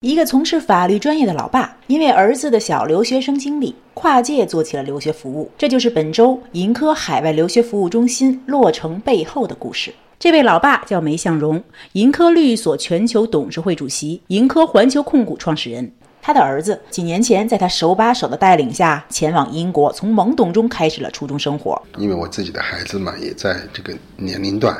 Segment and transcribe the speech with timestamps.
[0.00, 5.50] 一个从事法律专业的老爸，因为儿子的小留学生经历，跨界做起了留学服务。
[5.58, 9.92] 这就是本周盈科海外留学服务中心落成背后的故事。
[10.16, 11.60] 这位老爸叫梅向荣，
[11.94, 15.90] 盈科律所全球董事会主席，盈科环球控股创始人。
[16.28, 21.80] 他的儿子几年前在他手把手的带领下前往英国，从懵懂中开始了初中生活。
[21.96, 24.76] 因为我自己的孩子嘛，也在这个年龄段，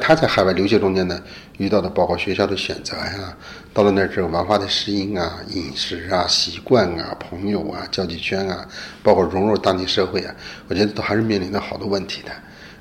[0.00, 1.20] 他在海外留学中间呢，
[1.58, 3.36] 遇到的包括学校的选择呀，
[3.74, 8.66] 到了那儿之后文化的适应啊、饮食啊、习惯啊、朋友啊、交际圈啊，
[9.02, 10.34] 包括融入当地社会啊，
[10.66, 12.30] 我觉得都还是面临着好多问题的。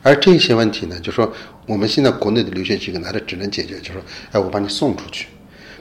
[0.02, 1.30] 而这些问题呢，就说
[1.66, 5.27] 我们现在国内的留学机构，它的只能解决，就说，哎，我把你送出去。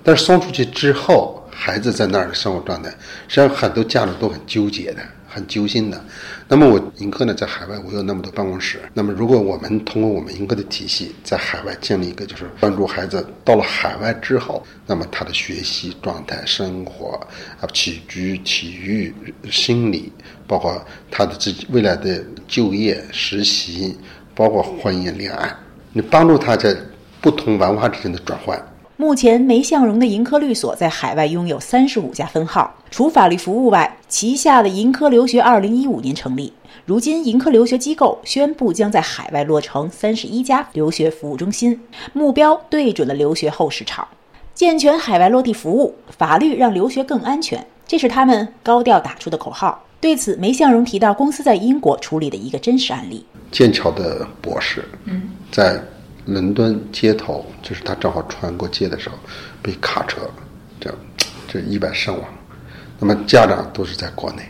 [0.02, 2.90] 但是送出去之后，孩子在那儿的生活状态，
[3.28, 6.04] 实际上很多家长都很纠结的，很揪心的。
[6.48, 8.80] 那么我盈科呢，在海外我有那么多办公室。
[8.92, 17.18] 那么如果我们通过我们盈科的体系，在海外建立一个，就是关注孩子到了海外之后，那么他的学习状态、生活
[17.60, 19.14] 啊、起居、体育、
[19.50, 20.12] 心理，
[20.47, 23.97] 包括他的自己未来的就业、实习，
[24.34, 25.55] 包括婚姻、恋爱，
[25.92, 26.77] 你帮助他在
[27.20, 28.60] 不同文化之间的转换。
[28.97, 32.73] 目前，梅向荣的盈科律所在海外拥有三十五家分号。
[32.92, 36.53] 除法律服务外，旗下的盈科留学二零一五年成立，
[36.87, 41.81] 如今盈科留学机构宣布将在海外落成三十一家留学服务中心，
[42.12, 44.06] 目标对准了留学后市场，
[44.55, 49.83] 健全海外落地服务，法律让留学更安全，这是他们高调打出的口号。
[50.00, 55.83] 对此，梅向荣提到公司在英国处理的一个真实案例：剑桥的博士，嗯，在。
[56.27, 59.17] 伦敦街头，就是他正好穿过街的时候，
[59.62, 60.20] 被卡车
[60.81, 60.98] 这样
[61.47, 62.25] 这意外身亡。
[62.98, 64.42] 那么家长都是在国内，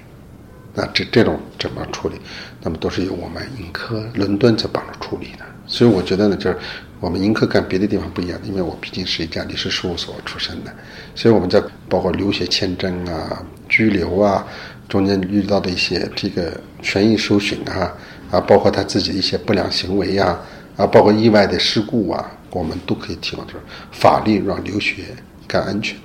[0.74, 2.16] 那这这种怎么处理？
[2.62, 5.44] 那么都是由我们盈科伦敦在帮助处理的。
[5.66, 6.56] 所以我觉得呢，就是
[7.00, 10.72] 我们盈科跟别的地方不一样，因为我毕竟是一家律师事务所出身的，
[11.14, 14.46] 所以我们在包括留学签证啊、拘留啊
[14.88, 17.92] 中间遇到的一些这个权益受损啊
[18.30, 20.38] 啊，包括他自己的一些不良行为呀。
[20.76, 23.58] 包括意外的事故啊，我们都可以提供，就是
[23.92, 25.04] 法律让留学
[25.46, 25.96] 更安全，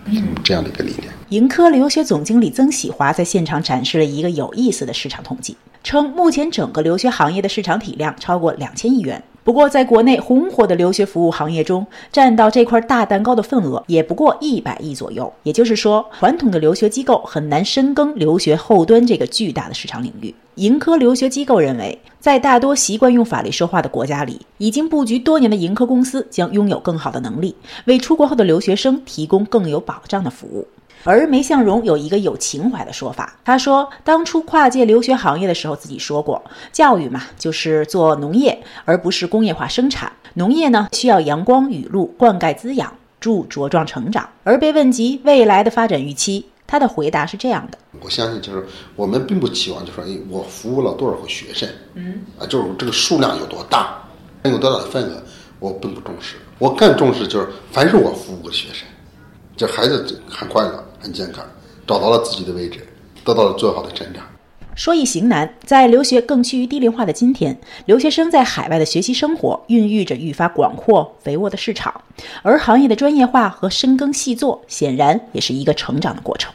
[0.43, 1.11] 这样的一个理念。
[1.29, 9.23] 盈科留学总经理曾喜华在现场展示了一个有意思的市场统计，称目前整个留学行业的市场体量超过两千亿元。
[9.49, 15.33] 不过，在国内红火的留学服务行业中，占到这块大蛋糕的份额也不过一百亿左右。
[15.41, 20.31] 也就是说，传统的留学机构很难深耕留学后端这个巨大的市场领域。
[20.53, 27.55] 盈科留学机构认为，在大多习惯用法律说话的国家里，已经布局多年的盈科公司将拥有更好的能力，
[27.85, 30.67] 为出国后的留学生提供更有保障的服务。
[31.03, 40.11] 而梅向荣有一个有情怀的说法，他说，当初跨界留学行业的时候，自己说过，教育嘛，就是做农业，而不是工业化生产。
[40.33, 44.29] 农业呢，需要阳光雨露灌溉滋养，助茁壮成长。
[44.43, 53.97] 而被问及未来的发展预期，他的回答是这样的：我相信，就是我们并不期望，就说，哎，我服务了多少个学生，嗯，啊，就是这个数量有多大，
[54.43, 55.23] 有多大的份额，
[55.59, 56.35] 我并不重视。
[56.59, 58.85] 我更重视就是，凡是我服务的学生。
[59.55, 61.43] 这孩子很快乐，很健康，
[61.87, 62.85] 找到了自己的位置，
[63.23, 64.23] 得到了最好的成长。
[64.75, 72.01] 说易行难，在留学更趋于低龄化的今天，留学生在海外的学习生活孕育着愈发广阔肥沃的市场，
[72.43, 76.53] 而行业的专业化和深耕细作，显然也是一个成长的过程。